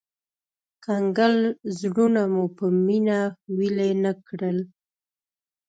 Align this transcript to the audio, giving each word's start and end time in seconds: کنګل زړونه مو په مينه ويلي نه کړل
کنګل 0.85 1.35
زړونه 1.79 2.21
مو 2.33 2.43
په 2.57 2.65
مينه 2.85 3.19
ويلي 3.55 3.91
نه 4.03 4.11
کړل 4.27 4.57